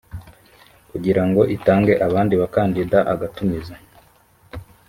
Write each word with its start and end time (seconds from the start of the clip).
kugirango 0.89 1.41
itange 1.55 1.93
abandi 2.07 2.33
bakandida 2.41 2.97
agatumiza 3.13 3.75